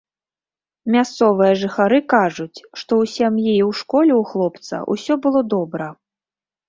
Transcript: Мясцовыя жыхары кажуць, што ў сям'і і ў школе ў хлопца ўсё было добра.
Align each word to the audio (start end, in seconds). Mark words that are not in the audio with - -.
Мясцовыя 0.95 1.53
жыхары 1.63 1.99
кажуць, 2.15 2.63
што 2.79 2.91
ў 3.03 3.11
сям'і 3.17 3.51
і 3.59 3.63
ў 3.69 3.83
школе 3.83 4.13
ў 4.21 4.23
хлопца 4.33 4.75
ўсё 4.93 5.13
было 5.27 5.39
добра. 5.55 5.87